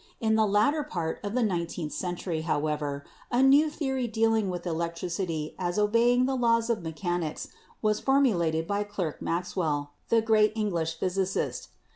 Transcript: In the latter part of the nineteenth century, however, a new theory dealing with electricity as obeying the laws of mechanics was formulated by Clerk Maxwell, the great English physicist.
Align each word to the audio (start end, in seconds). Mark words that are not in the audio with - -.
In 0.19 0.33
the 0.33 0.47
latter 0.47 0.81
part 0.81 1.19
of 1.23 1.35
the 1.35 1.43
nineteenth 1.43 1.91
century, 1.93 2.41
however, 2.41 3.05
a 3.31 3.43
new 3.43 3.69
theory 3.69 4.07
dealing 4.07 4.49
with 4.49 4.65
electricity 4.65 5.53
as 5.59 5.77
obeying 5.77 6.25
the 6.25 6.33
laws 6.35 6.71
of 6.71 6.81
mechanics 6.81 7.49
was 7.83 7.99
formulated 7.99 8.65
by 8.65 8.83
Clerk 8.83 9.21
Maxwell, 9.21 9.91
the 10.09 10.19
great 10.23 10.53
English 10.55 10.97
physicist. 10.97 11.69